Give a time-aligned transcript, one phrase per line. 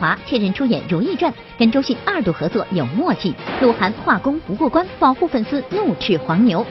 [0.00, 3.34] 华确认出演《如懿传》，跟周迅二度合作有默契。
[3.60, 6.66] 鹿晗画工不过关，保护粉丝怒斥黄牛。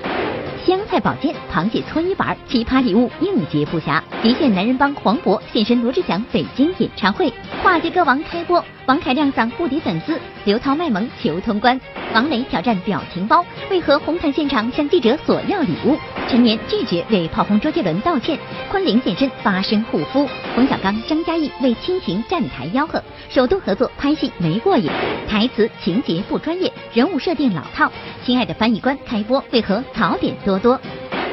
[0.89, 4.01] 菜宝剑，螃蟹搓衣板，奇葩礼物应接不暇。
[4.23, 11.79] 极限男人帮黄渤现身罗志祥北京演唱会，跨界歌王开播，王凯亮嗓不敌粉丝，刘涛卖萌求通关。
[12.11, 15.95] 王磊挑战表情包，为何红毯现场向记者索要礼物？
[16.27, 18.39] 陈年拒绝为炮轰周杰伦道歉，
[18.71, 20.27] 昆凌现身发声护肤。
[20.55, 24.89] 冯小刚、张嘉译为亲情站台吆喝，首度合作拍戏没过瘾，
[25.29, 27.91] 台词情节不专业，人物设定老套。
[28.25, 30.79] 亲爱的翻译官开播，为何槽点多多？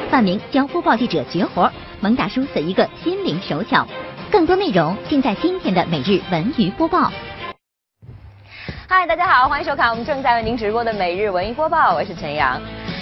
[0.09, 3.85] 范明教播报记者绝活，萌大叔死一个心灵手巧。
[4.31, 7.11] 更多内容尽在今天的每日文娱播报。
[8.87, 12.59] 嗨，大家好，欢迎收看我们正在为您直播的每日文娱播报，我是陈阳。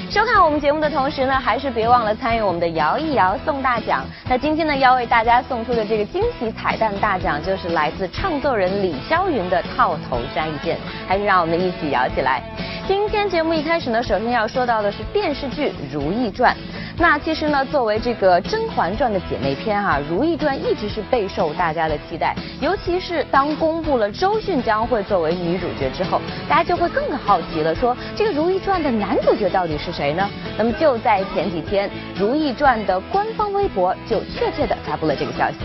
[0.09, 4.03] 收看我们节目的同时呢，还是别忘了参与我们的摇一摇送大奖。
[4.27, 10.77] 那今天呢，要为大家送出的这个惊喜彩蛋大奖，就是来自唱作人李霄云的套头山一件，
[11.07, 12.41] 还是让我们一起摇起来。
[12.87, 16.55] 今天节目一开始呢，首先要说到的是电视剧《如懿传》。
[16.97, 22.33] 那其实呢，作为这个《甄嬛传》的姐妹篇啊，《如懿传》一直是备受大家的期待。
[22.61, 30.29] 尤其是当公布了周迅将会作为女主角之后，大家就会更好奇了，说这个《如懿传》的男主角到底是谁呢？
[30.57, 35.57] 那么就在前几天，《如懿传》的官方微博就确切的发布了这个消息。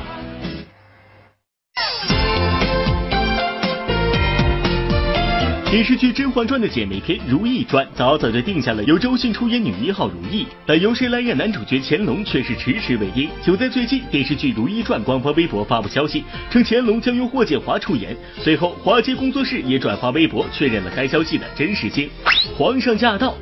[5.71, 13.31] 电视剧《甄嬛传》的姐妹篇《如懿传》早早就定下了由周迅出演女一号如懿，但由谁来演男主角乾隆却是迟迟未定。
[13.41, 18.17] 就在最近，电视剧《如懿传》官方微博发布消息，称乾隆将由霍建华出演。
[18.41, 22.11] 随后，华街工作室也转发微博确认了该消息的真实性。
[22.59, 23.37] 皇上驾到，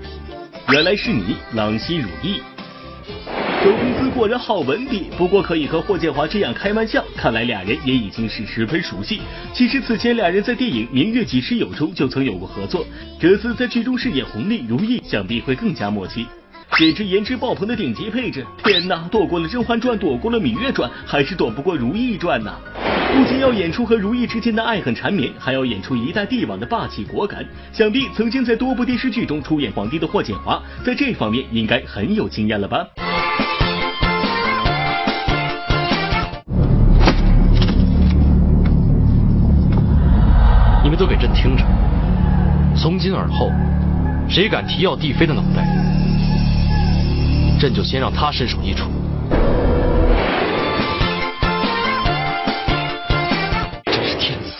[0.71, 2.43] 原来是你，朗西如懿。
[3.65, 9.21] 周公子果然好文笔，不过可以和霍建华这样开玩笑，看来俩人也已经是十分熟悉。
[9.53, 12.87] 其实此前俩人在电影《明月几时有》中就曾有过合作，
[13.19, 16.25] 这次在剧中饰演红丽如意，想必会更加默契。
[16.79, 22.61] 简直颜值爆棚的顶级配置，天哪，躲过了《甄嬛传》，躲过了《芈月传》，还是躲不过《如懿传》呐！
[23.17, 27.45] 不仅要演出和如懿之间的爱恨缠绵，还要演出一代帝王的霸气果敢。
[27.73, 32.87] 想必曾经在多部电视剧中出演皇帝的霍建华，在这方面应该很有经验了吧？
[40.99, 41.65] 都给朕听着！
[42.77, 43.53] 从今而后，
[44.29, 45.65] 谁敢提要帝妃的脑袋，
[47.61, 48.91] 朕就先让他身首异处。
[53.85, 54.51] 朕是天子，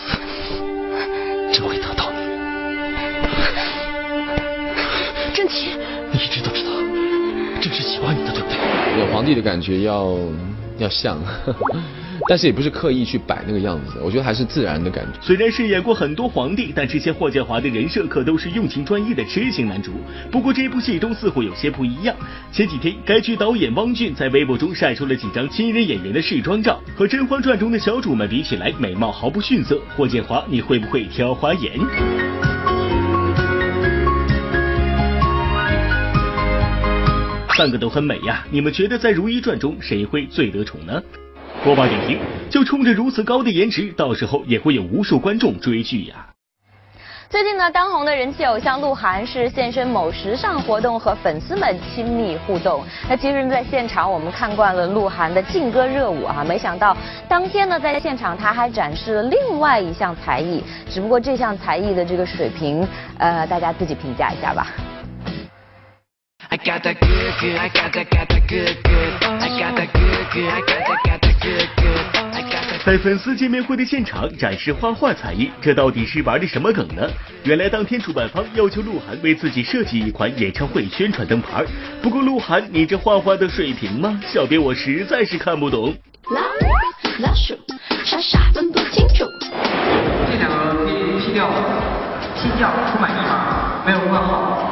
[1.51, 2.17] 朕会得到你。
[5.33, 5.75] 朕奇，
[6.13, 6.71] 你一直都知道，
[7.59, 8.55] 朕是喜欢你的，对不对？
[9.01, 10.15] 有皇帝的感觉要
[10.77, 11.17] 要像。
[12.29, 15.19] 但是也不是刻意去摆那个样子，我觉得还是自然的感觉。
[15.19, 19.93] 虽然饰演过很多皇帝，但这些霍建华的人设可都是用情专一的痴情男主。
[20.31, 22.15] 不过这部戏中似乎有些不一样。
[22.51, 29.81] 前几天，该剧导演汪俊在微博中晒出了几张亲人演员的试妆照，和《甄嬛传》中的小主们比起来，美貌毫不逊色。
[29.97, 31.79] 霍建华，你会不会挑花眼？
[37.57, 41.01] 三个都很美呀，你们觉得在《如懿传》中谁会最得宠呢？
[41.63, 42.17] 播报点评，
[42.49, 46.15] 就冲着如此高的颜值，到时候也会有无数观众追剧呀。
[47.29, 52.81] 最近呢，当红的人气偶像鹿晗是现身某时尚活动，和粉丝们亲密互动。
[53.09, 56.95] 那其实，在现场我们看惯了鹿晗的劲歌热舞啊，没想到
[57.27, 62.87] 当天呢，在现场他还展示了另外一项才艺，只不过这项才艺的这个水平，
[63.17, 64.65] 呃，大家自己评价一下吧。
[72.85, 77.07] 在粉丝见面会的现场展示画画才艺，这到底是玩的什么梗呢？
[77.43, 81.63] 原来当天主办方要求鹿晗为自己设计一款演唱会宣传灯牌，
[82.01, 84.19] 不过鹿晗，你这画画的水平吗？
[84.25, 85.93] 小编我实在是看不懂。
[86.31, 86.41] 老
[87.27, 87.53] 老鼠
[88.03, 89.25] 傻傻分不清楚。
[90.31, 91.47] 这两个可以 P 掉
[92.35, 93.83] ，P 掉不满意吗？
[93.85, 94.68] 没有问号。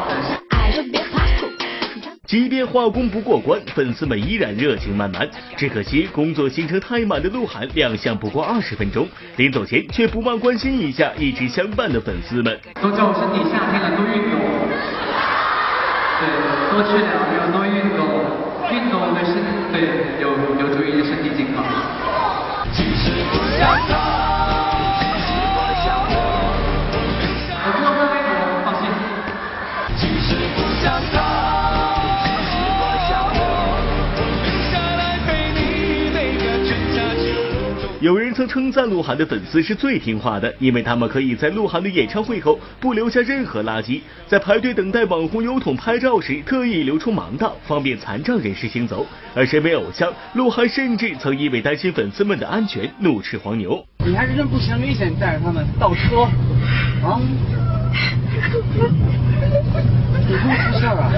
[2.27, 5.25] 即便画工不过关，粉丝们依然热情满满。
[5.55, 9.07] 只可惜工作行程太满的鹿晗亮相不过二十分钟，
[9.37, 12.59] 临走前却不忘关心一下一直相伴的粉丝们。
[12.81, 14.37] 都叫我身体夏天了，多运动，
[16.19, 16.27] 对，
[16.69, 18.03] 多吃点肉，多运动，
[18.75, 19.39] 运动对身
[19.71, 19.87] 对
[20.21, 20.27] 有
[20.59, 21.63] 有助于身体健康。
[22.75, 24.26] 有人曾
[38.47, 49.05] 称赞鹿晗的粉丝是最听话的，因为他们可以在鹿晗的演唱会后不留下任何垃圾，在排队等待网红油桶拍照时特意留出盲道，方便残障人士行走。
[49.35, 53.85] 而身为偶像，鹿晗甚至曾因为担心粉丝们的安全，怒斥黄牛。
[54.05, 56.21] 你还是认不嫌危险，带着他们倒车。
[57.03, 57.19] 啊？
[60.29, 61.11] 你不会出事儿啊？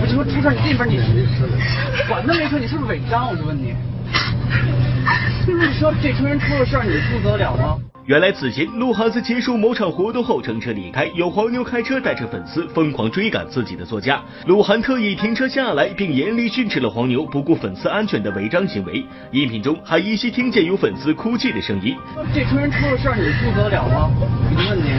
[0.00, 0.98] 我就说出事儿，你这边你
[2.08, 3.28] 管那没说，你是不是违章？
[3.30, 3.74] 我就问你。
[5.46, 7.76] 你说这群人出了事儿，你负责得了吗？
[8.06, 19.04] 原来此前，鹿晗在结束某场活动后乘车离开，有黄牛开车带着粉丝疯狂追赶自己的座驾，鹿晗特意停车下来，并严厉训斥了黄牛不顾粉丝安全的违章行为。
[19.32, 21.96] 音频中还依稀听见有粉丝哭泣的声音。
[22.32, 24.08] 这群人出了事儿，你负责得了吗？
[24.20, 24.90] 我就问你，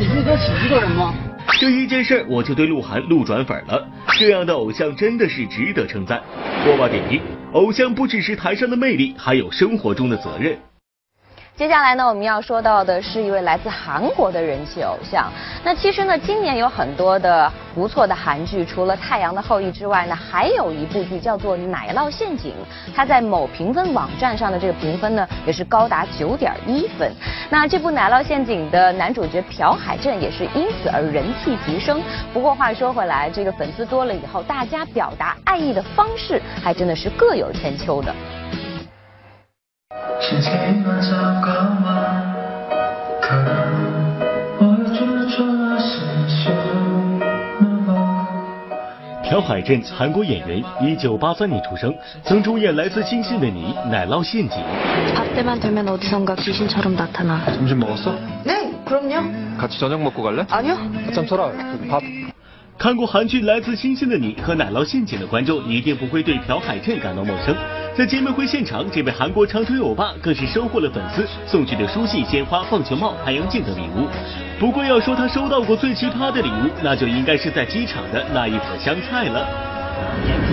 [0.00, 1.14] 你负责起一个人吗？
[1.60, 3.86] 这一件事，我就对鹿晗路转粉了。
[4.18, 6.20] 这样的偶像真的是值得称赞。
[6.64, 7.20] 播报点评：
[7.56, 10.58] 偶像不只是台上的魅力，还有生活中的责任。
[11.56, 15.32] 接下来呢，我们要说到的是一位来自韩国的人气偶像。
[15.64, 22.52] 那其实呢，今年有很多的不错的韩剧，除了《太阳的后裔》之外呢，还有一部剧叫做《奶酪陷阱》，
[22.94, 27.10] 它在某评分网站上的这个评分呢，也是高达九点一分。
[27.48, 32.02] 那这部《奶酪陷阱》的男主角朴海镇也是因此而人气急升。
[32.34, 38.14] 不过话说回来，这个粉丝多了以后，大家表达爱意的方式还真的是各有千秋的。
[40.21, 40.51] 世界
[40.85, 41.09] 慢走
[41.41, 41.51] 过
[41.81, 41.85] 我，
[43.19, 43.27] 可
[44.59, 45.35] 我执着
[45.79, 45.89] 是
[46.29, 46.51] 什
[47.85, 47.89] 么？
[49.23, 51.93] 朴海镇，韩国演员，一九八三年出生，
[52.23, 54.63] 曾主演来自星星的你、奶酪陷阱。
[55.15, 57.43] 밥 때만 되면 어디선가 귀신처럼 나타나.
[57.53, 58.15] 점심 먹었어?
[58.45, 59.57] 네, 그럼요.
[59.57, 60.45] 같이 저녁 먹고 갈래?
[60.49, 60.77] 아니요.
[61.13, 61.51] 짬 쳐라.
[61.51, 62.01] 저기 밥.
[62.77, 67.55] 看过韩剧《来自星星的你》和《奶酪陷阱》的观众一定不会对朴海镇感到陌生。
[67.96, 74.06] 在见面会现场，这位韩国长腿欧巴更是收获了粉丝送去的书信、鲜花、棒球帽、太阳镜等礼物。
[74.60, 80.45] 不过要说他收到过最奇葩的礼物，那就应该是在机场的那一盒香菜了。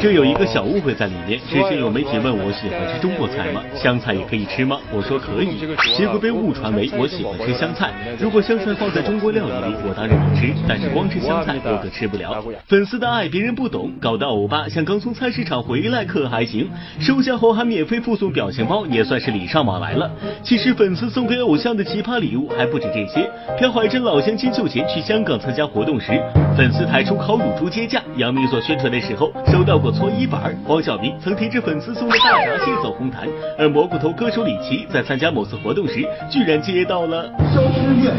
[0.00, 1.40] 这有一个小误会在里面。
[1.48, 3.60] 之前有媒体问我喜欢吃中国菜吗？
[3.74, 4.78] 香菜也可以吃吗？
[4.92, 5.58] 我说可以，
[5.96, 7.90] 结果被误传为我喜欢吃香菜。
[8.20, 12.44] 如果香菜放在中国料理里，我当然能吃，但是光吃香菜我可吃不了。
[12.68, 20.08] 粉丝的爱别人不懂，搞得欧巴像刚从菜市场回来可还行，收下后还免费附送表情包，也算是礼尚往来了。
[20.44, 23.28] 其实粉丝送给偶像的奇葩礼物还不止这些。
[23.58, 26.12] 朴海镇老乡金秀贤去香港参加活动时，
[26.56, 28.00] 粉丝抬出烤乳猪接驾。
[28.16, 33.26] 杨幂做宣传的时候收到过搓衣板，黄晓明曾提着粉丝送的大闸蟹走红毯，
[33.58, 37.30] 而蘑菇头歌手李琦在参加某次活动时，居然接到了。
[37.54, 38.12] 消失宴，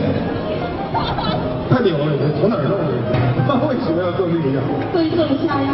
[1.69, 2.11] 太牛了！
[2.13, 2.83] 你从哪儿弄的？
[3.47, 4.63] 他为什么要做这个样？
[4.93, 5.69] 会做一下药。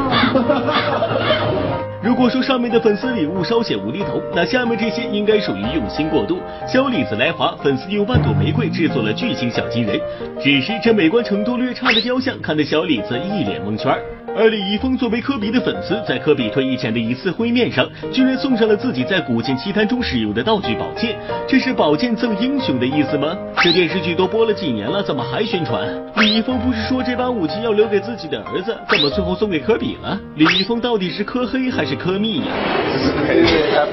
[2.05, 6.37] 如果说上面的粉丝礼物稍显无厘头，那下面这些应该属于用心过度。
[6.71, 9.99] 小李子来华，粉丝用万朵玫瑰制作了巨型小金人，
[10.39, 13.91] 只是这美观程度略差的雕像，看得小李子一脸蒙圈。
[14.37, 23.33] 而李易峰作为科比的粉丝，在科比退役前的一次会面上，居然送上了自己在《古剑奇谭》中使用的道具宝剑，这是宝剑赠英雄的意思吗？
[23.63, 25.87] 这电视剧都播了几年了，怎么还宣传？
[26.17, 30.19] 李易峰不是说这把武器要留给自己的儿子，怎么最后送给科比了？
[30.35, 32.51] 李易峰到底是科黑还是科密呀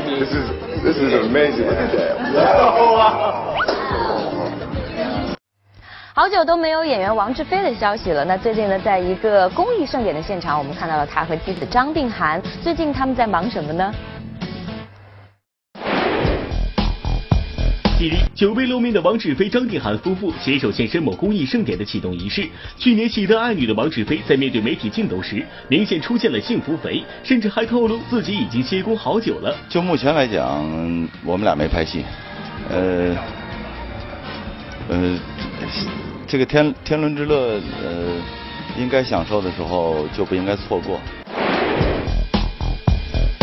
[0.06, 0.50] ？This is
[0.82, 1.66] this is amazing.
[6.14, 8.22] 好久都没有演员王志飞的消息了。
[8.24, 12.40] 那最近呢，在一个公益盛典的现场，我们看到了他和妻子张定涵。
[12.62, 13.92] 最近他们在忙什么呢？
[18.02, 22.44] 近日，久未露面的王志飞、张定涵夫妇携手现身某公益盛典的启动仪式。
[22.76, 29.56] 去年喜得爱女的王志飞，在面对媒体镜头时，明显出现了幸福肥，甚至还透露自己已经歇工好久了。
[29.68, 30.64] 就目前来讲，
[31.24, 32.04] 我们俩没拍戏，
[32.70, 33.16] 呃，
[34.88, 35.20] 呃，
[36.26, 38.20] 这个天天伦之乐，呃，
[38.80, 41.00] 应该享受的时候就不应该错过。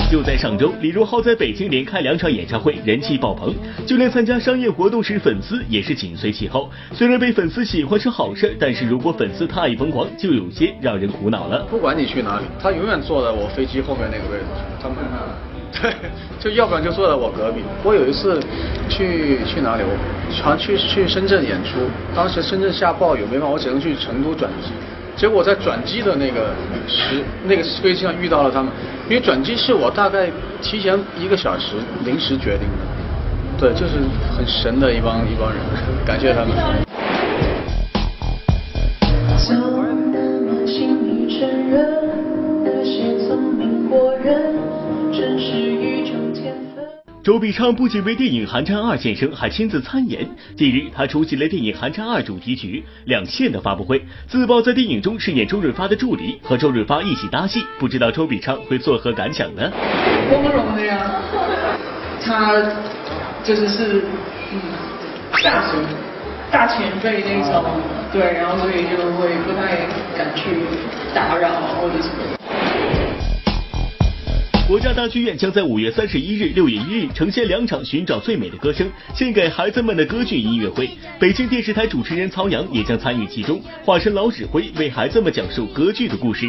[0.09, 3.53] 就在上周，李荣浩在北京连开两场演唱会，人气爆棚。
[3.85, 6.67] 就连参加商业活动时，粉丝也是紧随其后。
[6.91, 11.59] 虽然被粉丝喜欢是好事，但是如果粉丝太疯狂，就有些让人苦恼了。
[11.69, 14.45] 不管你去哪里，他永远坐在我飞机后面那个位置。
[14.81, 14.97] 他们
[15.79, 15.93] 对，
[16.41, 17.61] 就要不然就坐在我隔壁。
[17.83, 18.41] 我有一次
[18.89, 19.83] 去去哪里？
[19.83, 21.81] 我好像去去深圳演出，
[22.15, 24.71] 当时深圳下暴雨，没办法，我只能去成都转机。
[25.15, 26.49] 结果在转机的那个
[26.87, 28.71] 时那个飞机上遇到了他们，
[29.09, 30.29] 因为转机是我大概
[30.61, 32.67] 提前一个小时临时决定
[33.57, 33.93] 的，对，就是
[34.37, 35.59] 很神的一帮一帮人，
[36.05, 36.49] 感谢他们。
[42.63, 44.68] 那些聪明过人。
[47.29, 50.27] 周笔畅不仅为电影《寒战二》献声，还亲自参演。
[50.57, 59.71] 近日，他出席了电影《寒战二》主题曲《两线》的发布会，自曝在电影中饰演周润发的助理，和周润发一起搭戏，不知道周笔畅会作何感想呢？
[60.27, 61.21] 光荣的呀，
[62.19, 62.55] 他
[63.43, 64.03] 就是是
[64.51, 64.59] 嗯
[65.43, 65.79] 大前
[66.49, 67.63] 大前辈那种，
[68.11, 69.85] 对，然后所以就会不太
[70.17, 70.49] 敢去
[71.13, 72.58] 打扰或者什么。
[74.69, 78.85] 国家大剧院将在五月三十一日、六月一日呈现两场《寻找最美的歌声》
[79.17, 80.87] 献给孩子们的歌剧音乐会。
[81.19, 86.47] 北京电视台主持人曹阳也将参与其中，化身老指挥，为孩子们讲述歌剧的故事。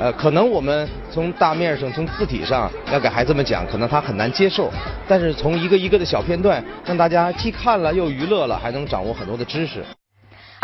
[0.00, 4.72] 呃，可能我们从大面上、从字体上要给孩子们讲，可能他很难接受。
[5.06, 9.84] 但是从一个一个的小片段，让大家既看了又娱乐了，还能掌握很多的知识。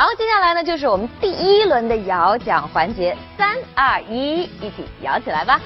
[0.00, 5.60] 好，接下来呢就是我们第一轮的摇奖环节，三二一，一起摇起来吧！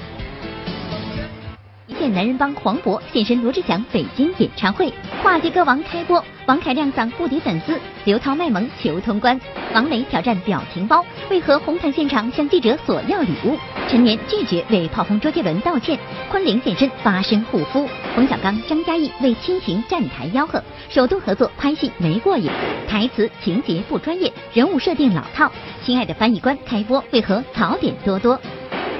[2.09, 4.91] 男人帮黄渤现身罗志祥北京演唱会，
[5.21, 9.39] 跨界歌王开播，王凯亮嗓不敌粉丝，刘涛卖萌求通关，
[9.73, 13.57] 王磊挑战表情包，为何红毯现场向记者索要礼物？
[13.87, 15.97] 陈年拒绝为炮轰周杰伦道歉，
[16.29, 22.49] 昆凌现身发声护肤，冯小刚、张嘉译为亲情站台吆喝，首度合作拍戏没过瘾，
[22.87, 25.51] 台词情节不专业，人物设定老套，
[25.83, 28.39] 亲爱的翻译官开播为何槽点多多？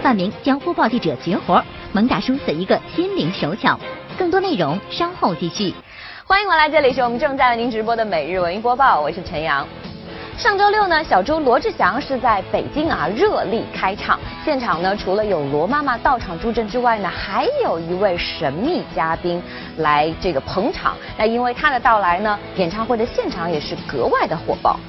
[0.01, 3.79] 范明教播报记者绝活，萌大叔的一个心灵手巧？
[4.17, 5.71] 更多内容稍后继续。
[6.25, 9.67] 欢迎回来，这里是我们正在为您直播的每日文艺播报，我是陈阳。
[10.35, 19.39] 上周六呢，小猪罗志祥是在北京啊热力开唱，现场呢除了有罗妈妈到场助阵之外呢，还有一位神秘嘉宾
[19.77, 20.95] 来这个捧场。
[21.15, 24.79] 那因为他的到来呢，演唱会的现场也是格外的火爆。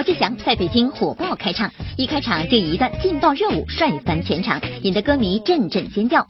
[0.00, 6.26] 罗志祥在北京火爆开唱，一开场就以一段劲爆热舞帅翻全场，引得歌迷阵阵尖叫。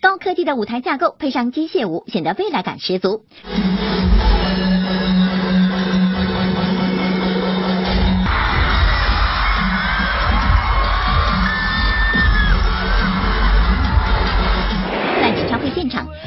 [0.00, 3.24] 高科技的舞台架构配上机械舞，显得未来感十足。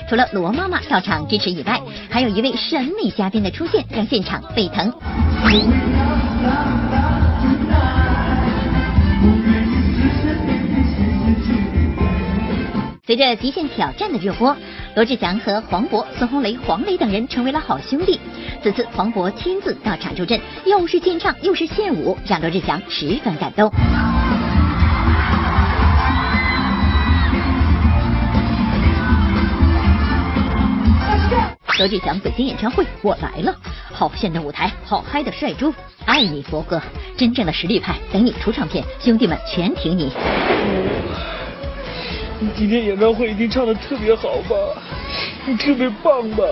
[0.10, 4.92] 除了罗妈妈到场支持以外，还有一位神秘嘉宾的出现，让现场沸腾。
[13.06, 14.58] 随着《极限挑战》的热播，
[14.96, 18.20] 罗志祥和黄渤、孙红雷、黄磊等人成为了好兄弟。
[18.64, 23.72] 此次黄渤亲自到场助阵，又是献唱又是献舞，让罗志祥十分感动。
[31.80, 33.56] 罗志祥北京演唱会，我来了！
[33.90, 35.74] 好炫的舞台，好嗨的帅猪，
[36.06, 36.82] 爱你佛哥，
[37.16, 40.12] 真正的实力派，等你出唱片，兄弟们全挺你。
[42.38, 44.56] 你今天演唱会一定唱的特别好吧？
[45.46, 46.44] 你特别棒吧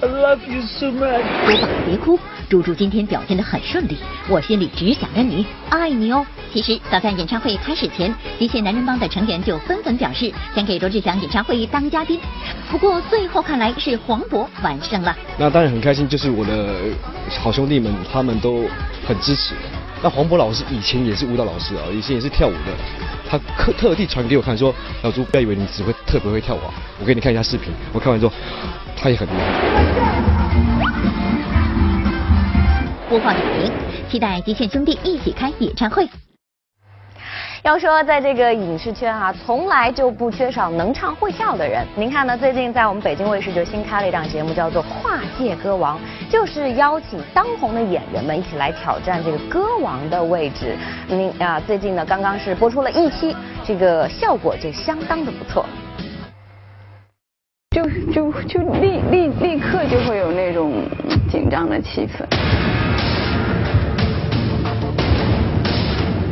[0.00, 1.22] ？I love you so much。
[1.46, 3.96] 播报别哭，猪猪今天表现的很顺利，
[4.28, 6.26] 我心里只想着你，爱你哦。
[6.52, 12.20] 其实早在演唱会开始前，机械男人帮的成员就纷纷表示想给罗志祥演唱会当嘉宾，
[12.70, 15.16] 不过最后看来是黄渤完胜了。
[15.36, 16.76] 那当然很开心，就是我的
[17.40, 18.68] 好兄弟们，他们都
[19.06, 19.54] 很支持。
[20.02, 22.72] 那黄渤老师以前也是舞蹈老师啊，以前也是跳舞的，
[23.28, 24.72] 他特特地传给我看说，
[25.02, 27.72] 小猪不要以为你只会特别会跳舞啊，我给你看一下视频。
[27.92, 28.32] 我看完之后，
[29.04, 29.38] 他也很厉害。
[33.06, 33.70] 播放点评：
[34.08, 36.08] 期待极限兄弟一起开演唱会。
[37.62, 41.86] 要说在这个影视圈啊，从来就不缺少能唱会跳的人。
[41.94, 45.98] 您看呢，最近在我们北京卫视就新开了一档节目，叫做《跨界歌王》，
[46.32, 50.78] 就是邀请当红的演员们一起来挑战这个歌王的位置。
[51.08, 55.66] 您啊，最近呢刚刚是播出了一期，这个效果就相当的不错。
[57.84, 60.72] 就就就立立立刻就会有那种
[61.30, 62.24] 紧张的气氛。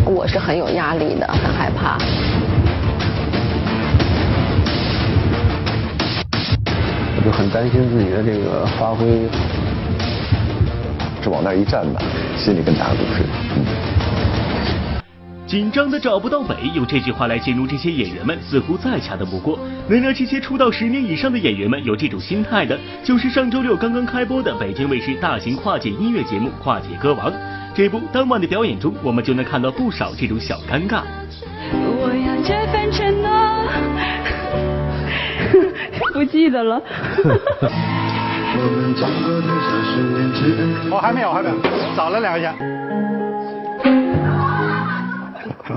[0.04, 1.98] 我是很有压力的，很害怕。
[7.16, 9.28] 我就很担心自己的这个发挥，
[11.22, 12.00] 是往那一站吧，
[12.36, 13.28] 心里跟打鼓似的。
[13.56, 13.91] 嗯。
[15.52, 19.58] 紧张的找不到北，用这句话来形容这些演员们，似乎再恰当不过。
[19.86, 27.30] 能让这些出道十年以上的演员们有这种心态的，就是上周六刚刚开播的北京卫视大型跨界音乐节目《跨界歌王》。
[27.74, 31.02] 这部当晚的表演中，我们就能看到不少这种小尴尬。
[31.70, 33.68] 我要这份承诺，
[36.14, 36.82] 不记得了。
[40.90, 41.56] 哦，还没有，还没有，
[41.94, 42.54] 早了两下。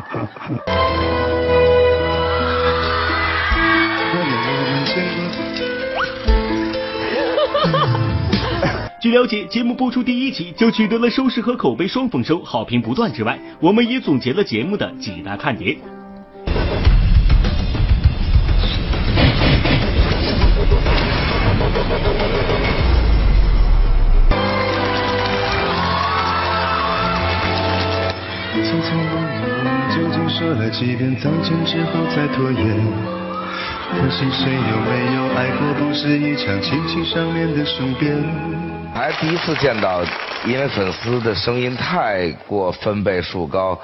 [9.01, 15.77] 据了解，节目播出第一期就取得了收视和口碑双丰收，好评不断之外，我们也总结了节目的几大看点。
[28.63, 29.25] 匆匆，
[30.38, 32.65] 说了几遍再见之后再拖延？
[33.89, 35.74] 可惜谁有没有爱过？
[35.80, 38.13] 不是一场轻轻上脸的雄辩。
[38.94, 40.04] 还第一次见到，
[40.46, 43.80] 因为粉丝的声音太过分贝数高，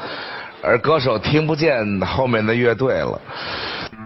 [0.62, 3.22] 而歌手听不见后面的乐队了。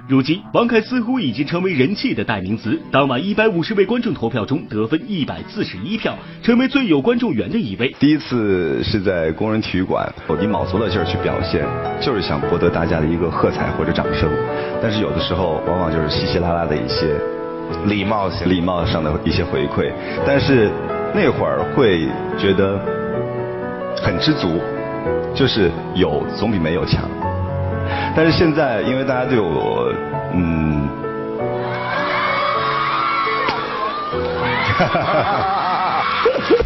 [0.08, 2.80] 如今，王凯似乎已经成为人气的代名词。
[2.92, 7.92] 当晚一百五十位观众投票中得分一百四十一票，成为最有观众缘的一位。
[8.00, 11.66] 第一次是在工人体育馆，我以卯足了劲儿去表现，
[12.00, 14.30] 就是想博得大家的一个喝彩或者掌声。
[14.80, 17.20] 但是有的时候，往往就是稀稀拉拉的一些
[17.88, 19.92] 礼貌、礼貌上的一些回馈。
[20.24, 20.70] 但是
[21.16, 22.08] 那会儿会
[22.38, 22.80] 觉得
[24.04, 24.62] 很知足，
[25.34, 27.10] 就是有总比没有强。
[28.16, 29.92] 但是现在，因为大家对我，
[30.34, 30.88] 嗯，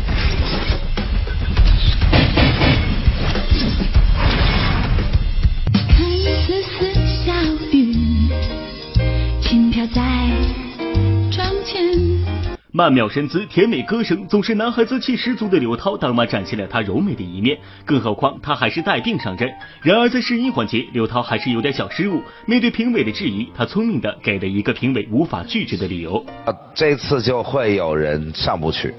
[12.79, 17.57] 曼妙身姿、甜美歌声，总是男孩子气十足的刘涛，当晚展现了她柔美的一面。
[17.83, 19.49] 更何况她还是带病上阵。
[19.81, 22.21] 然而在试音环节，刘涛还是有点小失误。
[22.45, 26.25] 面对评委的质疑，她聪明的给了一个评委无法拒绝的理由。
[26.45, 28.93] 呃，这次就会有人上不去。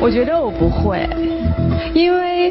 [0.00, 1.06] 我觉得我不会，
[1.92, 2.50] 因为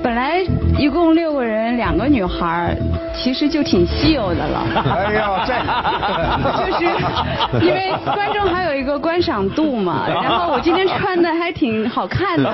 [0.00, 0.44] 本来
[0.76, 2.76] 一共六个人，两个女孩儿，
[3.14, 4.66] 其实就挺稀有的了。
[4.84, 5.22] 哎呦，
[6.66, 10.06] 这就是 因为观众还有一个观赏度嘛。
[10.08, 12.50] 然后我今天穿的还挺好看的。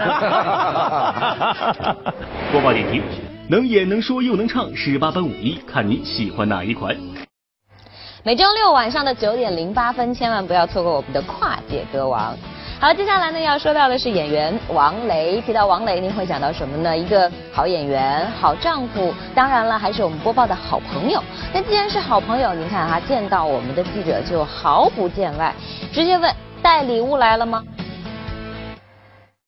[2.52, 3.02] 播报点评：
[3.48, 6.94] 能演能说又能唱，十八般武艺，看你喜欢哪一款。
[8.22, 12.36] 每周六晚上的九点零八分，千万不要错过我们的跨界歌王。
[12.80, 15.38] 好，接下来呢要说到的是演员王雷。
[15.42, 16.96] 提到王雷，您会想到什么呢？
[16.96, 21.22] 一个好演员、好丈夫，当然了，还是我们播报的好朋友。
[21.52, 25.54] 那既然是好朋友，您看哈，见到我们的记者就毫不见外，
[25.92, 27.62] 直接问带礼物来了吗？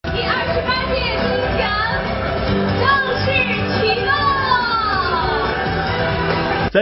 [0.03, 1.42] 第二十八届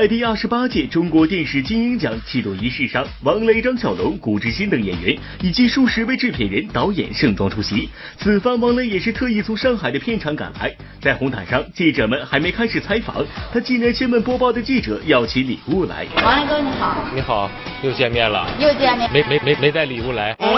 [0.00, 7.86] 在第二十八届中国电视金鹰奖启动仪式上，王雷、张小龙、古志新等演员以及数十位制片人、导演盛装出席。
[8.16, 10.74] 此番王雷也是特意从上海的片场赶来。
[11.02, 13.14] 在红毯上，记者们还没开始采访，
[13.52, 16.06] 他竟然先问播报的记者要起礼物来。
[16.16, 17.50] 王雷哥你好，你好，
[17.82, 18.48] 又见面了。
[18.58, 19.12] 又见面。
[19.12, 20.34] 没没没没带礼物来。
[20.38, 20.48] 哎，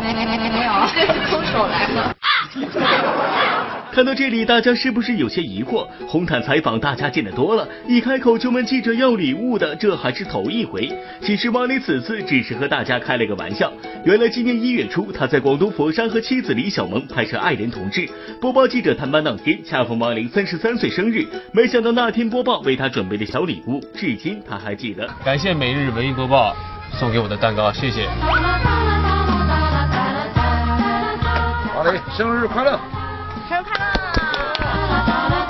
[0.00, 2.16] 没没没没有，这是空手来的。
[3.94, 5.86] 看到这里，大家是不是有些疑惑？
[6.08, 10.92] 红毯采访大家见得多了，一开口就问记者要礼物的，这还是头一回。
[11.22, 13.72] 其实王雷此次只是和大家开了个玩笑。
[14.04, 18.00] 原来今年一月初，他在广东佛山和妻子李小萌拍摄《爱人同志》，
[18.40, 25.08] 播报记者探班当天，恰逢王雷三十三岁生日，没想到那天播报为他准备的小礼物，至今他还记得。
[25.24, 26.52] 感谢每日文艺播报
[26.98, 28.08] 送给我的蛋糕，谢谢。
[31.76, 32.76] 王雷，生日快乐！
[33.64, 35.44] 生日快乐！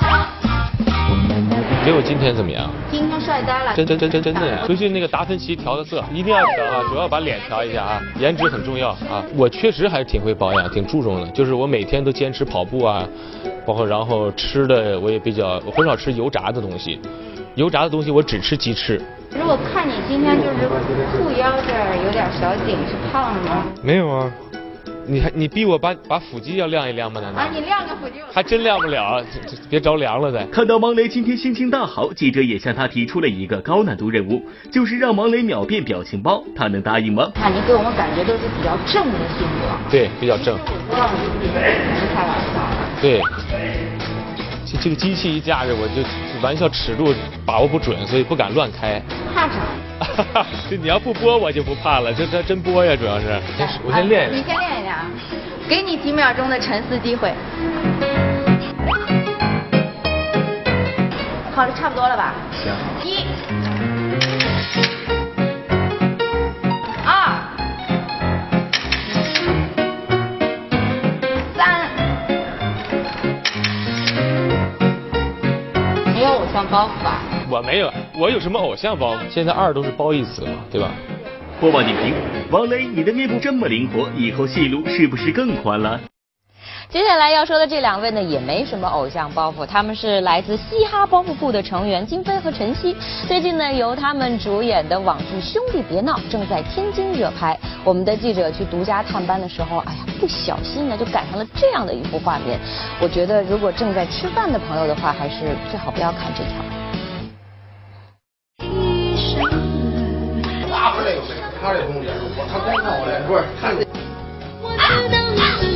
[1.85, 2.69] 觉得我今天怎么样？
[2.89, 3.75] 今天帅呆了。
[3.75, 4.63] 真真真真真的呀！
[4.65, 9.23] 最近那个达芬奇调的色一定要调啊，主要把脸调一下啊，颜值很重要啊。
[9.35, 13.07] 我确实还是挺会保养，挺注重的，就是我每天都坚持跑步啊，
[13.65, 16.99] 包括然后吃的我也比较，我很少吃油炸的东西，
[17.55, 18.99] 油炸的东西我只吃鸡翅。
[19.37, 20.67] 如果看你今天就是
[21.11, 23.65] 裤腰这儿有点小紧，是胖了吗？
[23.83, 24.31] 没有啊。
[25.07, 27.21] 你还你逼我把把腹肌要亮一亮吗？
[27.21, 27.41] 难道？
[27.41, 29.23] 啊，你亮个腹肌，还真亮不了，
[29.69, 30.45] 别着凉了再。
[30.47, 34.41] 看到王雷今天心情大好，记者也向他提出了一个高难度任务，
[34.71, 37.31] 就是让王雷秒变表情包，他能答应吗？
[37.35, 39.89] 看你给我们感觉都是比较正的性格。
[39.91, 40.57] 对，比较正。
[43.01, 43.21] 对。
[44.65, 46.01] 这这个机器一架着，我就
[46.41, 47.13] 玩笑尺度
[47.45, 48.99] 把握不准，所以不敢乱开。
[49.33, 50.45] 怕啥？
[50.69, 53.27] 这 你要不播我就不怕了，这这真播呀，主要是。
[53.57, 54.29] 先我先练。
[54.33, 55.05] 你先练一练啊，
[55.69, 57.31] 给你几秒钟的沉思机会。
[61.53, 62.33] 好了，差不多了吧？
[62.51, 62.73] 行。
[63.03, 63.23] 一、
[76.55, 77.19] 像包袱吧？
[77.49, 79.19] 我没有，我有什么偶像包？
[79.29, 80.89] 现在二都是褒义词嘛，对吧？
[81.59, 82.13] 播报点评：
[82.49, 85.99] 王雷，你的面部这么灵活，以后戏路是不是更宽了？
[86.89, 92.95] 接下来要说的这两位呢，也没什么偶像包袱，他们是来自嘻哈包袱铺的成员金飞和陈曦。
[93.27, 97.57] 最近呢，由他们主演的网剧《兄弟别闹》正在天津热拍。
[97.83, 102.57] 我们的记者去独家探班的时候，哎呀，不小心呢就赶上了这样的一幅画面。
[103.01, 106.53] 我觉得，如果正在吃饭的朋友的话，还是最好不要看这条。
[110.71, 115.74] 大伙儿这个没，他这东西，我他光看我脸棍儿，看这。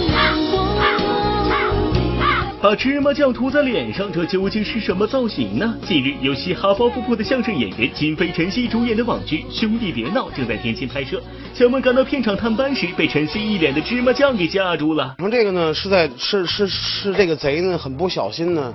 [2.61, 5.77] 把芝麻酱涂在脸上，这究竟是什么造型呢？
[5.87, 11.23] 近日，由嘻哈包袱铺的相声演员金飞、陈曦主演的网剧《兄弟别闹》正在天津拍摄。
[11.53, 15.15] 小们赶到片场探班时，被陈曦一脸的芝麻酱给吓住了。
[15.17, 18.73] 然后这个呢，是在是是是这个贼呢，很不小心呢，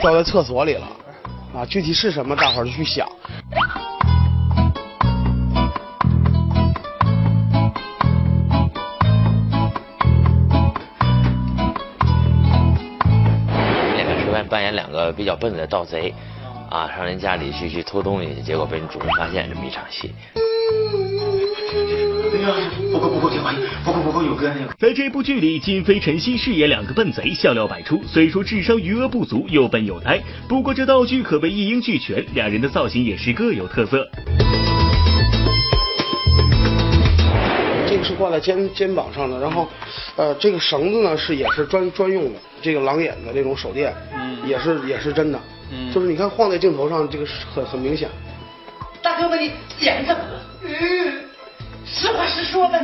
[0.00, 0.88] 掉在厕所里了，
[1.54, 3.06] 啊，具体是什么，大伙儿就去想。
[15.06, 16.12] 个比较笨的盗贼，
[16.70, 20.12] 啊，上人家里去去偷东西，结果被人主人发现，这么一场戏。
[22.92, 24.72] 不过不过，别怀疑，不过不过有个那个。
[24.78, 28.02] 在这部剧里，金飞、陈曦饰演两个笨贼，笑料百出。
[28.06, 34.08] 虽说智商余额不足，又笨又呆，不过这道具可谓一应俱全，两人的造型也是各有特色。
[38.06, 39.68] 是挂在肩肩膀上的，然后，
[40.14, 45.40] 呃，这个绳子呢是也是专专用的，这个狼眼的这种手电，嗯，也是也是真的，
[45.72, 48.08] 嗯，就是你看晃在镜头上，这个很很明显。
[49.02, 50.40] 大哥们，你么了？
[50.62, 50.70] 嗯，
[51.84, 52.80] 实话实说呗。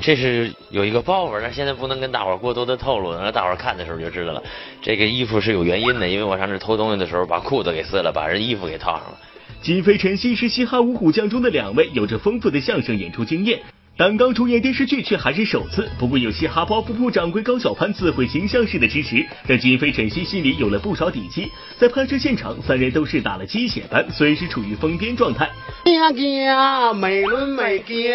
[0.00, 4.42] 这是有一个包袱，但现在不能跟大伙儿过多的透露，让大伙儿看的时候就知道了。
[4.80, 9.18] 这个衣服是有原因的，因为我上这偷东西的时候把裤子给撕了，把人衣服给套上了。
[9.60, 13.60] 金飞、陈曦是嘻哈五虎将中的两位，有着丰富的相声演出经验。
[13.98, 15.90] 但刚出演电视剧却还是首次。
[15.98, 21.50] 不过有嘻哈包袱铺掌柜高小攀自毁形象式的支持，让金飞、陈曦心里有了不少底气。
[21.76, 25.50] 在拍摄现场，三人都是打了鸡血般，随时处于疯癫状态。
[25.86, 28.12] 呀呀，美轮美奂，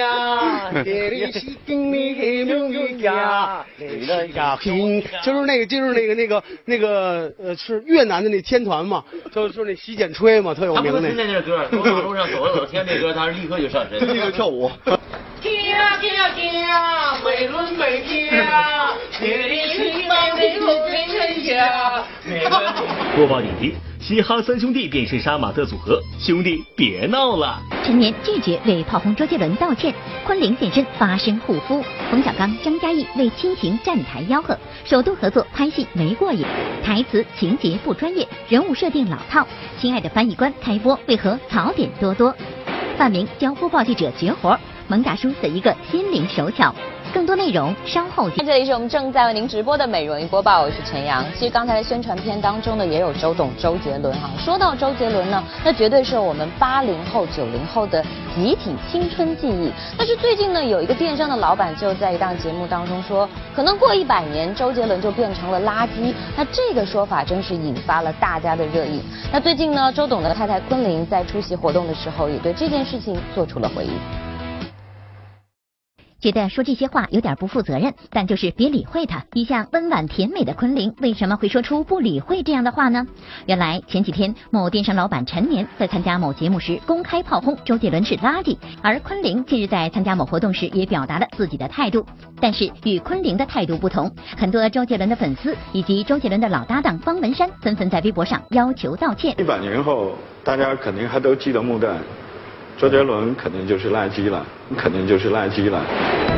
[0.85, 10.91] 给你西京你给明玉呀，给了呀拼，就是那个就是那个那个那个呃是越南的那天团嘛，就是说那洗剪吹嘛，特有名那。
[10.93, 14.71] 他不听见这歌，从马路上走着走，听这歌，他是立刻就上身，立 刻跳舞。
[16.03, 18.29] 天呀天呀天呀，美轮美奂，
[19.21, 22.03] 给你西方的国配天下。
[23.15, 27.57] 播报点评：嘻哈三兄弟便是杀马特组合，兄弟别闹了。
[27.85, 36.45] 陈年拒绝为炮轰周杰伦道歉，昆凌现身发声护肤，冯小刚、张嘉译为亲情站台吆喝，首度合作拍戏没过瘾，
[36.83, 39.47] 台词情节不专业，人物设定老套。
[39.79, 42.35] 亲爱的翻译官开播为何槽点多多？
[42.97, 46.73] 范明教播报记者绝活，蒙大叔的一个心灵手巧。
[47.13, 48.43] 更多内容稍后见。
[48.43, 51.23] 这里是我们正在为您直播的美容音播报，我是陈阳。
[51.35, 54.31] 其实刚才的宣传片当中呢，也有周董周杰伦哈。
[54.39, 59.71] 说到周杰伦呢，那绝对是我们八零后、九零后的集体青春记忆。
[59.95, 66.15] 但是最近呢，有一个电商的老板就在一档节目当中说，可能过一百年，周杰伦就变成了垃圾。
[66.35, 68.99] 那这个说法真是引发了大家的热议。
[69.31, 73.93] 那最近呢，周董的太太昆凌在出席活动的时候，也对这件事情做出了回应。
[76.23, 79.25] 觉得说这些话有点不负责任，但就是别理会他。
[79.33, 83.05] 一向温婉甜美的昆凌为什么会说出不理会这样的话呢？
[83.45, 92.05] 原来前几天某电商老板陈年在参加某节目时公开炮轰周杰伦是垃圾，而昆凌近日在参加某活动时也表达了自己的态度。
[92.39, 99.35] 但是与昆凌的态度不同，很多周杰伦的粉丝以及周杰伦的老搭档方文山纷纷在微博上要求道歉。
[99.37, 101.97] 一百年后，大家肯定还都记得木旦。
[102.77, 104.45] 周杰伦肯定就是垃圾了，
[104.77, 106.32] 肯定就是垃圾了。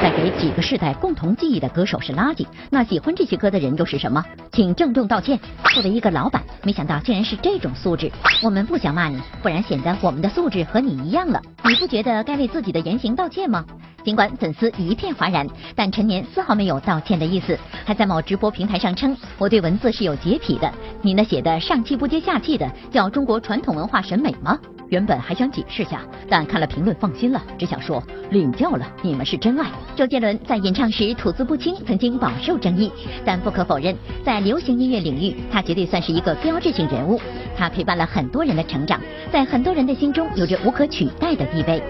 [0.00, 4.24] 在给几个世代共同记忆的歌手是垃圾，那喜欢这些歌的人又是什么？
[4.52, 5.38] 请郑重道歉。
[5.74, 8.08] 作为一个老板，没想到竟然是这种素质。
[8.44, 11.42] 我们不想骂你，不然显得我们的素质和你一样了。
[11.64, 13.64] 你不觉得该为自己的言行道歉吗？
[14.04, 24.56] 尽管粉丝一片哗然，但陈年丝毫没有道歉的意思，还在某直播平台上称：“我对文字是有洁癖的，你那写的上气不接下气的，叫中国传统文化审美吗？”
[24.90, 29.66] 原本还想解释下，但看了评论放心了，只想说领教了，你们是真爱。
[29.94, 32.90] 周杰伦在演唱时吐字不清，曾经饱受争议，
[33.24, 37.20] 但不可否认，在流行音乐领域，他绝对算是一个标志性人物。
[37.56, 39.00] 他陪伴了很多人的成长，
[39.32, 41.82] 在很多人的心中有着无可取代的地位。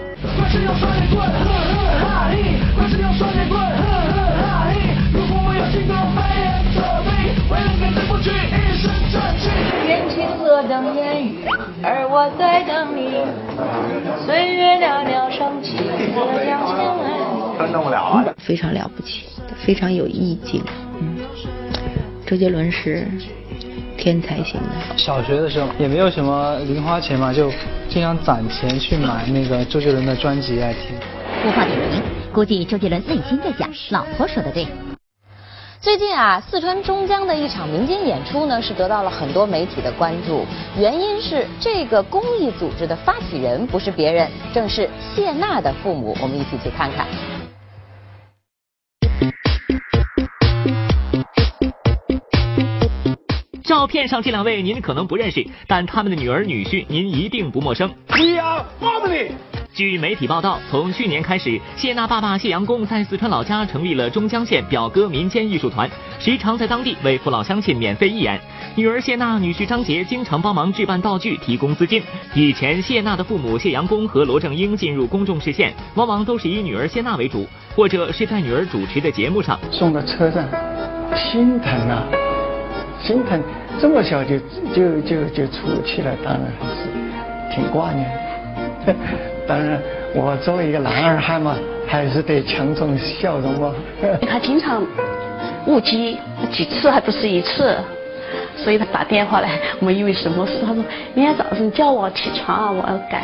[2.91, 3.68] 眼
[12.19, 13.23] 我在等你。
[14.25, 15.77] 岁月袅袅升起，
[16.13, 17.71] 隔江千来。
[17.71, 18.25] 弄不了啊！
[18.37, 19.23] 非常了不起，
[19.65, 20.61] 非常有意境。
[20.99, 21.15] 嗯，
[22.27, 23.07] 周杰伦是
[23.97, 24.97] 天才型的。
[24.97, 27.49] 小学的时候也没有什么零花钱嘛，就
[27.87, 30.81] 经常攒钱去买那个周杰伦的专辑来听。
[31.45, 32.01] 无话点评，
[32.33, 34.67] 估计周杰伦内心在想：老婆说的对。
[35.81, 40.45] 最近啊，四川中江的一场民间演出呢，是得到了很多媒体的关注。
[40.77, 46.13] 原因是这个公益组织的发起人不是别人，正是谢娜的父母。
[46.21, 47.07] 我们一起去看看。
[53.63, 57.89] 照片上这两位您可能不认识，但他们的女儿女婿您一定不陌生。
[58.09, 59.31] We are family。
[59.73, 68.39] 据媒体报道，从去年开始，谢娜爸爸谢阳公在四川老家成立了中江县表哥民间艺术团，时常在当地为父老乡亲免费义演。
[68.75, 72.01] 女儿谢娜、女婿张杰经常帮忙置办道具、提供资金。
[72.33, 79.57] 以前谢娜的父母谢阳公和罗正英进入公众视线，往往都是以女儿谢娜为主，或者是在女儿主持的节目上。
[79.71, 80.49] 送到车站，
[81.15, 82.03] 心疼啊，
[83.01, 83.41] 心疼，
[83.79, 84.37] 这么小就
[84.73, 89.28] 就就就出去了，当然还是挺挂念。
[89.49, 89.81] 当然，
[90.13, 91.57] 我作为一个男儿汉嘛，
[91.87, 93.73] 还是得强装笑容嘛。
[94.29, 94.85] 他经常
[95.65, 96.19] 误机，
[96.51, 97.75] 几次还不是一次，
[98.55, 100.59] 所以他打电话来，我们因为什么事？
[100.61, 100.83] 他说
[101.15, 103.23] 明天早上叫我起床啊，我要赶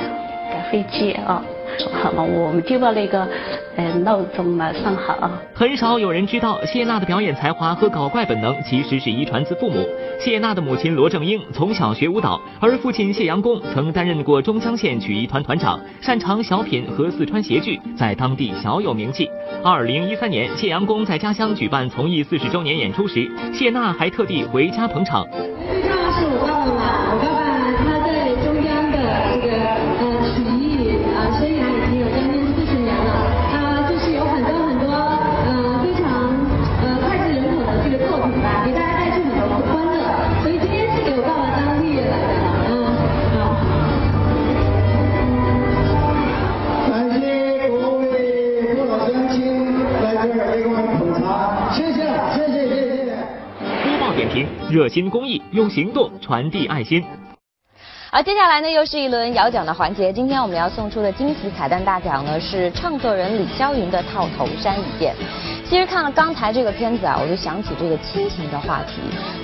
[0.49, 1.43] 赶飞机啊。
[1.91, 3.27] 好嘛，我们就把那个
[3.75, 5.29] 呃闹钟嘛上好。
[5.53, 9.85] 很少有人知道谢娜的表演才华和搞怪本能其实是遗传自父母。
[10.19, 19.29] 谢娜的母亲罗正英从小学舞蹈，而父亲谢阳公曾担任过中江县曲艺团团长，擅长小品和四川谐剧，在当地小有名气。
[19.63, 25.25] 二零一三年，谢阳公在家乡举办从艺四十周年演出时，谢娜还特地回家捧场。
[54.75, 57.01] 热心公益，用行动传递爱心。
[58.11, 60.11] 而接下来呢，又是一轮摇奖的环节。
[60.11, 65.13] 今天我们要送出的惊喜彩蛋大奖呢，是唱作人李霄云的《套头山一件》。
[65.69, 68.95] 其实看了刚才这个片子啊，我就想起这个亲情的话题。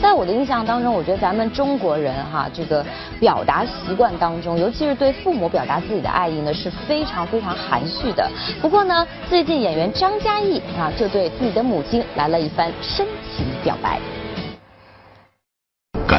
[0.02, 2.86] 在我的印象当中，我觉得咱们中国人哈，这个
[3.18, 8.30] 表达习惯当中，尤其是对父母表达自己的爱意呢，是非常非常含蓄的。
[8.62, 13.98] 不过呢，最近演员张嘉译啊，就对自己的母亲来了一番深情表白。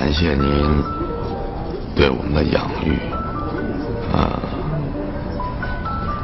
[0.02, 0.82] 感谢您
[1.94, 2.98] 对我们的养育，
[4.12, 4.36] 啊，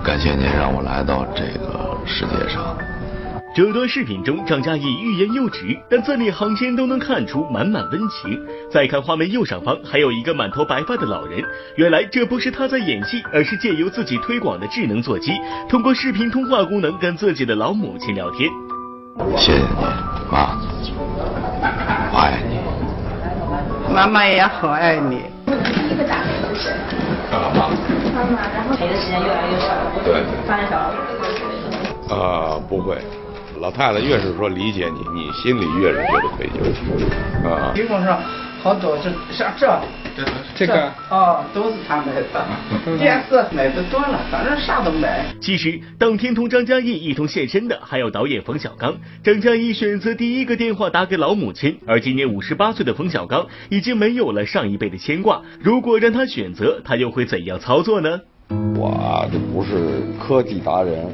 [0.03, 2.77] 感谢您让我来到这个世界上。
[3.55, 8.37] 这段视频中，张嘉译欲言又止，但字里行间都能看出满满温情。
[8.69, 11.41] 再看画面右上方，还有一个满头白发的老人，
[11.77, 15.31] 原来这不是他在演戏，而是借由自己推广的智能座机，
[15.69, 18.51] 通过视频通话功能跟自己的老母亲聊天。
[19.37, 19.69] 谢谢你，
[20.33, 20.59] 妈，
[22.11, 22.78] 我爱你。
[23.93, 25.23] 妈妈也好爱你。
[25.91, 26.49] 一个打一个，
[27.33, 27.69] 妈妈，
[28.15, 28.77] 妈妈，然后？
[28.77, 29.67] 陪的时间越来越少，
[30.05, 30.97] 对，发现小老鼠。
[32.15, 32.99] 呃，不会，
[33.61, 36.63] 老太太越是说理解你，你心里越是觉得愧疚。
[37.49, 38.19] 啊、屏幕上
[38.63, 39.67] 好多这像这
[40.57, 42.99] 这个哦，都是他买的。
[42.99, 45.25] 电视买的多了，反正啥都买。
[45.41, 48.97] 其实，当天同张嘉译一同现身的还有导演冯小刚。
[49.23, 55.41] 张嘉译选择第一个电话打给老母亲，而今年五十八岁的冯小刚已经没有了上一辈的牵挂。
[55.61, 58.21] 如果让他选择，他又会怎样操作呢？
[58.77, 61.07] 我这不是科技达人，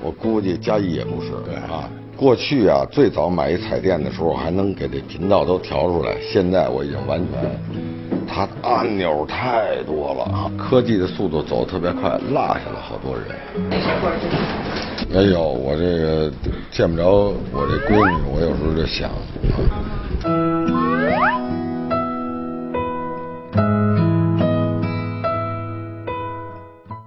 [0.00, 1.30] 我估计嘉译也不是
[1.70, 1.88] 啊。
[2.18, 6.16] 过去啊，最早买一彩电的时候，还能给这频道都调出来。
[6.20, 7.48] 现在我已经完全，
[8.26, 13.24] 它按钮太多了，科技的速度走特别快，落下了好多人。
[15.14, 16.32] 哎呦，我这个
[16.72, 19.08] 见不着我这闺女，我有时候就想
[20.24, 21.57] 啊。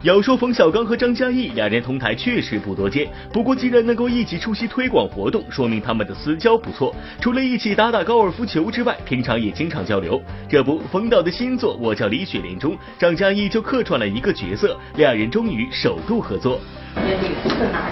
[0.03, 6.95] 要说冯小刚和张嘉译两人同台确实不多见，不过既然能够一起出席推广活动，说明他们的私交不错。
[7.19, 10.19] 除了一起打打高尔夫球之外，平常也经常交流。
[10.49, 16.59] 这不，冯导的新作《我叫李雪莲》中，张嘉译就客串了一个角色，两人终于首度合作。
[16.95, 17.03] 拿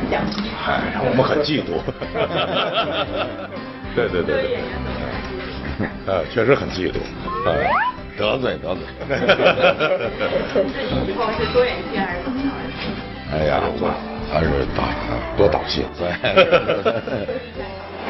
[0.09, 0.25] 奖，
[0.65, 1.77] 哎，我们很嫉妒。
[3.95, 4.57] 对对对对，
[6.07, 6.97] 呃，确实很嫉妒，
[7.47, 7.53] 啊，
[8.19, 8.83] 得罪得罪。
[11.07, 12.49] 以后是多演戏还是怎么着？
[13.31, 13.89] 哎呀，我
[14.29, 14.89] 还是打
[15.37, 15.85] 多导戏。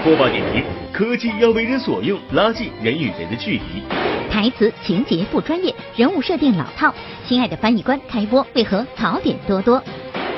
[0.03, 3.83] 播报点评：科技要为人所用，拉近人与人的距离。
[4.31, 6.91] 台词情节不专业，人物设定老套。
[7.27, 9.83] 亲爱的翻译官开播为何槽点多多？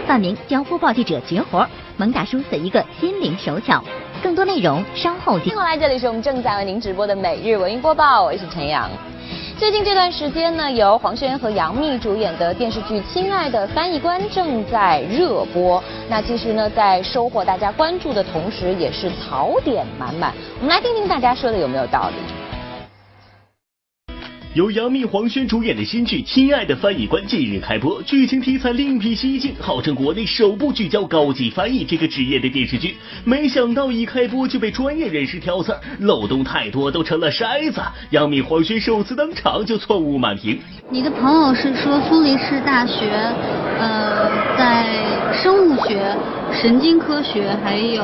[0.07, 3.81] 范明教播报记者绝活，蒙大叔的一个心灵手巧。
[4.23, 5.55] 更多内容稍后听。
[5.55, 8.89] 欢迎来，这里是我们正在为您直播的每日文娱播报，我是陈阳。
[9.61, 15.81] 最近这段时间呢，由黄轩和杨幂主演的电视剧《亲爱的翻译官》正在热播。
[16.09, 20.33] 那其实呢，在收获大家关注的同时，也是槽点满满。
[20.59, 22.40] 我们来听听大家说的有没有道理。
[24.53, 32.97] 由杨幂、黄轩主演的新剧《亲爱的翻译官》近日开播，剧情题材另辟蹊径，号称国内首部聚焦高级翻译这个职业的电视剧。
[33.23, 37.81] 没想到一开播就被专业人士挑刺儿，漏洞太多，都成了筛子。
[38.09, 40.59] 杨幂、黄轩首次登场就错误满屏。
[40.89, 43.09] 你的朋友是说苏黎世大学，
[43.79, 44.85] 呃，在
[45.33, 46.13] 生物学、
[46.51, 48.03] 神经科学还有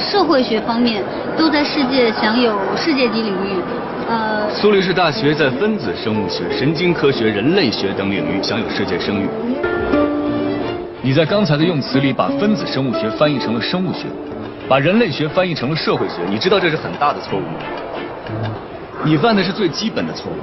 [0.00, 1.02] 社会学方面，
[1.36, 3.62] 都在世界享有世界级领域。
[4.08, 9.28] 呃，苏黎世大学在分子生物学、神经科学、人类学等领域享有世界声誉。
[11.02, 14.06] 你在刚才的用词里把分子生物学翻译成了生物学，
[14.68, 18.50] 把人类学翻译成了社会学，你知道这是很大的错误吗？
[19.04, 20.36] 你犯的是最基本的错误。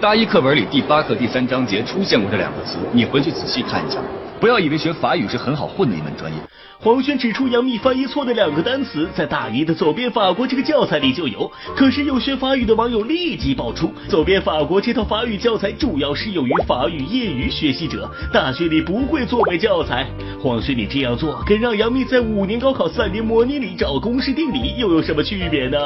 [0.00, 3.98] 大一课本里第八课第三章节出现过这两个词，你回去仔细看一下。
[4.40, 6.38] 不要以为学法语是很好混的一门专业。
[6.78, 11.50] 黄轩指出杨幂翻译错的两个单词，在大一的走遍法国这个教材里就有。
[11.74, 20.06] 可是有学法语的网友立即爆出，走遍法国这套法语教材主要适用于法语业余学习者，大学里不会作为教材。
[20.38, 25.78] 黄轩，你这样做跟让杨幂在五年高考三年模拟里找公式定理又有什么区别呢？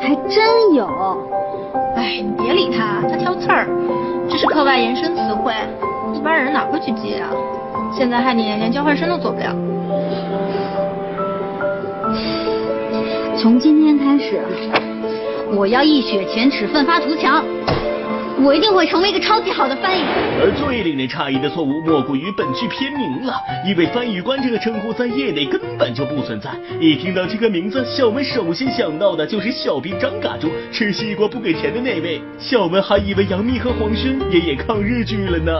[0.00, 0.86] 还真有。
[1.94, 3.68] 哎，你别理他，他挑刺儿。
[4.30, 5.52] 这是课外延伸词汇，
[6.14, 7.28] 一般人哪会去记啊？
[7.92, 9.54] 现在害你连交换生都做不了。
[13.36, 14.40] 从今天开始，
[15.54, 17.44] 我要一雪前耻，奋发图强。
[18.38, 20.02] 我一定会成为一个超级好的翻译。
[20.40, 23.34] 而最令人诧异的错误，莫过于本剧片名了，
[23.66, 26.50] 因为翻译官这个称呼在业内根本就不存在。
[26.78, 32.20] 一听到这个名字，小文首先想到的就是小兵张嘎中吃西瓜不给钱的那位。
[32.38, 35.52] 小文还以为杨幂和黄轩也演抗日剧了呢。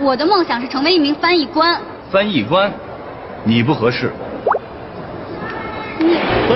[0.00, 1.78] 我的梦想是成为一名翻译官。
[2.10, 2.72] 翻译官，
[3.44, 4.10] 你不合适。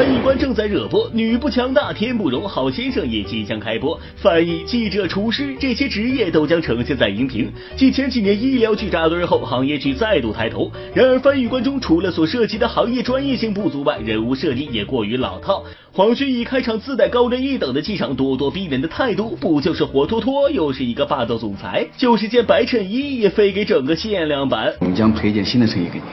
[0.09, 4.01] 翻译官正在热播，女不强大天不容，好先生也即将开播。
[4.16, 7.53] 翻译、记者、厨师这些职业都将呈现在荧屏。
[7.77, 10.73] 继前几年医疗剧扎堆后，行业剧再度抬头。
[10.94, 15.62] 然而翻译官中除了所涉及的行业专业性不足外，人物设定也过于老套。
[15.92, 21.87] 黄轩一开场自带高人一等的气场，咄咄逼人的态度，不就是活脱脱又是一个霸道总裁？
[21.99, 24.73] 就是件白衬衣也非给整个限量版。
[24.81, 26.05] 我们将配一件新的衬衣给你。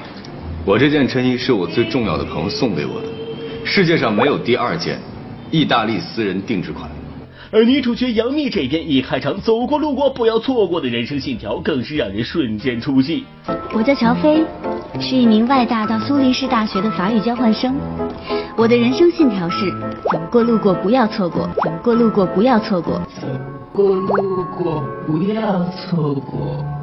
[0.65, 3.14] 我这件衬衣是我最重要的朋友送给我的。
[3.67, 4.99] 世界上没有第二件，
[5.49, 6.87] 意大利私人定制款。
[7.51, 13.25] 而女主角杨幂这边一开场，走过路过不要错过的人生信条，更是让人瞬间出戏。
[13.73, 14.45] 我叫乔飞，
[14.99, 17.75] 是一名外大到苏黎世大学的法语交换生。
[18.55, 19.71] 我的人生信条是：
[20.11, 23.27] 走过路过不要错过，走过路过不要错过，走
[23.73, 26.74] 过路过不要错过。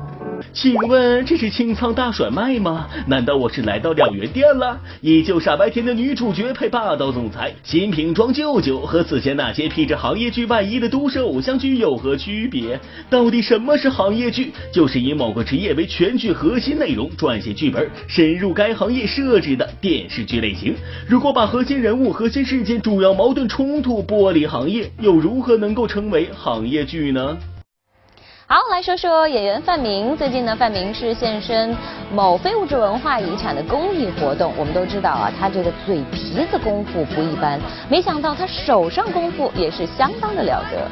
[0.52, 2.86] 请问这是清仓大甩卖吗？
[3.07, 4.78] 难道我是来到两元店了？
[5.00, 12.78] 依旧傻白甜的女主角配霸道总裁，新瓶装旧酒，和此前那些披着行业剧外衣的都市偶像剧有何区别？
[13.09, 14.53] 到底什么是行业剧？
[14.70, 20.74] 就是以某个职业为全剧核心内容，撰写剧本，深入该行业设置的电视剧类型。
[21.09, 27.38] 如果把核心人物、核心事件、主要矛盾冲突剥离行业，又如何能够成为行业剧呢？
[28.53, 30.14] 好，来说说演员范明。
[30.14, 31.74] 最近呢，范明是现身
[32.12, 34.53] 某非物质文化遗产的公益活动。
[34.59, 40.86] 我们都知道啊，他这个嘴皮子功夫不一般，没想到他手上功夫也是相当的了得。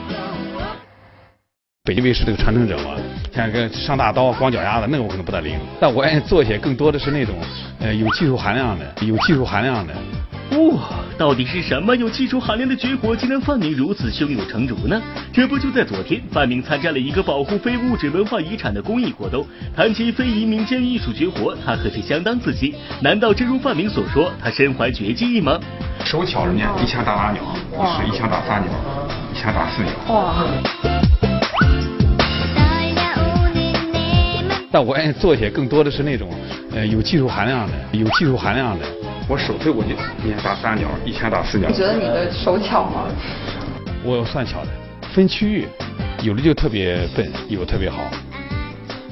[1.84, 2.96] 北京卫视这个传承者嘛，
[3.30, 5.58] 像个上大刀、光脚丫子，那个我可能不太灵。
[5.78, 7.34] 但我愿意做些更多的是那种
[7.80, 9.92] 呃有技术含量的、有技术含量的，
[10.51, 15.01] 哇，到底是什么有技术含量的绝活，竟让范明如此胸有成竹呢？
[15.32, 19.46] 这不就在昨天，范明参加了一个保护非物质文化遗产的公益活动。
[19.76, 22.74] 谈起非遗民间艺术绝活，他可是相当自信。
[23.01, 25.59] 难道真如范明所说，他身怀绝技吗？
[26.05, 27.40] 手巧人家，一枪打八鸟，
[27.96, 28.72] 是一枪打三鸟，
[29.32, 29.92] 一枪打四鸟。
[30.12, 30.46] 哇！
[34.72, 36.28] 但我爱做些更多的是那种，
[36.72, 38.84] 呃，有技术含量的，有技术含量的。
[39.31, 39.93] 我手推过去，
[40.26, 41.68] 一枪打三鸟，一枪打四鸟。
[41.68, 43.07] 你觉得你的手巧吗？
[44.03, 44.68] 我算巧的，
[45.12, 45.68] 分区域，
[46.20, 47.99] 有的就特别笨，有的特别好。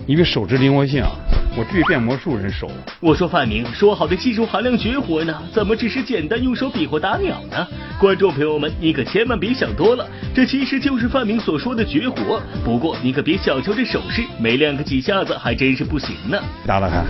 [0.08, 1.10] 因为手指灵活性啊，
[1.56, 2.68] 我至于变魔术人手。
[2.98, 5.40] 我说范明，说好的技术含量绝活呢？
[5.52, 7.64] 怎么只是简单用手比划打鸟呢？
[8.00, 10.04] 观众朋友们，你可千万别想多了，
[10.34, 12.42] 这其实就是范明所说的绝活。
[12.64, 16.36] 不过你可别小瞧这手势，没练个几下子还真是不行呢。
[16.66, 17.04] 打打看，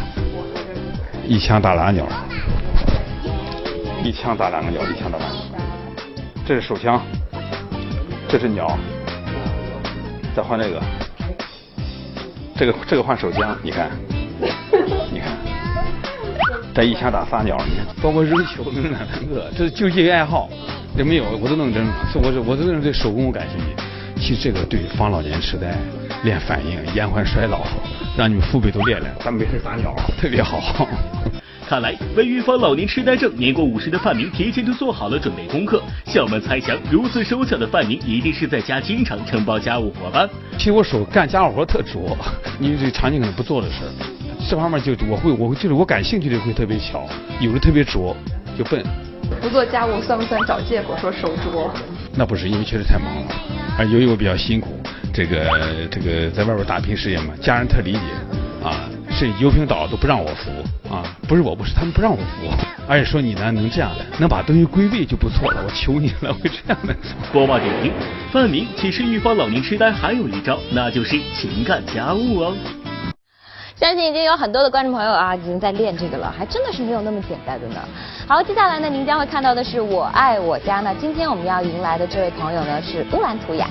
[1.26, 2.06] 一枪打俩鸟。
[4.04, 5.58] 一枪打两个鸟，一枪打两个鸟。
[6.46, 7.00] 这是手枪，
[8.28, 8.78] 这是鸟。
[10.34, 10.80] 再换这个，
[12.56, 13.90] 这个这个换手枪，你看，
[15.12, 15.36] 你看，
[16.74, 20.48] 再一枪打仨鸟，你看，包括扔球扔两三个，这就一个爱好，
[20.96, 21.84] 这没有我都能扔，
[22.14, 23.66] 我我我都对手工感兴趣。
[24.16, 25.76] 其实这个对防老年痴呆、
[26.22, 27.60] 练反应、延缓衰老，
[28.16, 30.86] 让你们父辈都练练，咱们没事打鸟，特别好。
[31.68, 35.82] 看来，为预防老年痴呆症，年过五十的范明提前就做好了准备功课。
[36.06, 40.26] 小们猜想，如此手巧的范明，一定是在家经常承包家务活吧？
[40.56, 42.16] 其实我手干家务活特拙，
[42.58, 43.92] 因为这常年可能不做的事儿，
[44.48, 47.06] 这方面就我会，我会就是我感兴趣的会特别巧，
[47.38, 48.16] 有的特别拙，
[48.56, 48.82] 就笨。
[49.38, 51.70] 不做家务算不算找借口说手拙？
[52.14, 53.26] 那不是，因为确实太忙了，
[53.78, 54.80] 而由于我比较辛苦，
[55.12, 57.98] 这个这个在外边打拼事业嘛，家人特理解
[58.64, 58.88] 啊。
[59.20, 61.02] 这油瓶岛都不让我扶啊！
[61.26, 62.22] 不是我不是，他们不让我扶。
[62.86, 65.60] 而且说你呢，能这样的，能把东西归位就不错了。
[65.66, 66.94] 我求你了，会这样的。
[67.32, 67.92] 播报点评：
[68.30, 72.54] 范明其实预防老年痴呆还有一招，那就是勤干家务哦。
[73.74, 77.80] 相信已经有很多的观众朋友啊，已经在练这个了，还真的是没有那么简单的呢。
[78.28, 80.94] 好，接下来呢，您将会看到的是我爱我家呢。
[81.00, 83.68] 今天我们要迎来的这位朋友呢，是乌兰图雅。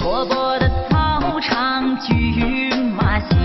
[0.00, 0.68] 活泼的
[1.42, 3.36] 操场，骏马行，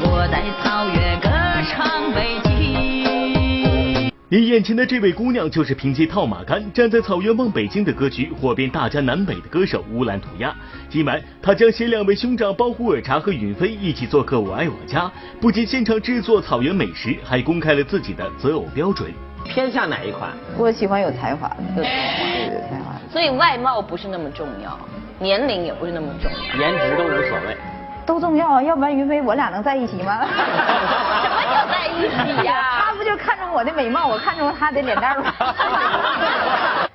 [0.00, 1.28] 我在草原歌
[1.68, 4.10] 唱北京。
[4.28, 10.54] 你眼前的这位姑娘，就是凭借套马杆站在草原望北京的歌曲火遍大江南北的歌手乌兰图雅。
[10.88, 15.00] 今晚，她将携两位兄长包虎尔察和允飞一起做客《我爱我家》，
[15.38, 19.12] 不仅现场制作草原美食，还公开了自己的择偶标准。
[19.44, 20.30] 偏向哪一款？
[20.56, 22.96] 我喜欢有才华的，有才华，有才华。
[23.12, 24.78] 所以外貌不是那么重要。
[25.18, 27.56] 年龄也不是那么重要，颜值都无所谓，
[28.04, 30.26] 都重要啊，要不然云飞我俩能在一起吗？
[30.26, 32.82] 什么叫在一起呀？
[32.86, 35.32] 他不就看中我的美貌，我看中他的脸蛋吗？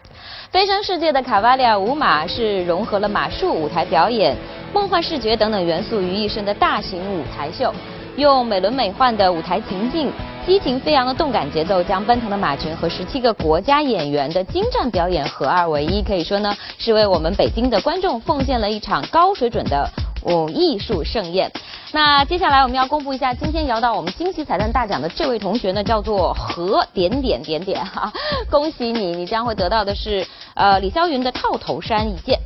[0.51, 4.35] 飞升世界的卡瓦利亚舞马是融合了马术、舞台表演、
[4.73, 7.73] 梦幻视觉等等元素于一身的大型舞台秀。
[8.17, 10.11] 用美轮美奂的舞台情境、
[10.51, 19.89] 激情飞扬的动感节奏，将奔腾的马群和十七个国家演员的精湛表演合二为一，可以说呢是为我们北京的观众奉献了一场高水准的
[20.25, 21.49] 舞艺术盛宴。
[21.93, 28.11] 那接下来我们要公布一下今天摇到我们惊喜彩蛋大奖的这位同学呢，叫做何点点点点哈，
[28.49, 32.37] 恭喜你，你将会得到的是呃李霄云的套头衫一件。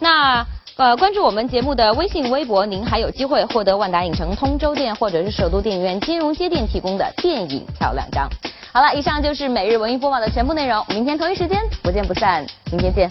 [0.00, 0.44] 那。
[0.76, 8.26] 呃，关注我们节目的微信、微博，您还有机会获得万达影城通州店或者是首都电影院金融街店提供的电影票两张。
[8.72, 13.10] 好了，以上就是每日文娱播报的全部内容，明天同一时间不见不散，明天见。